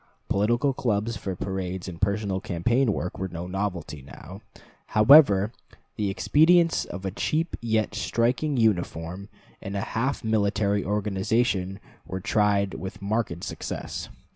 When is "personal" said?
2.01-2.39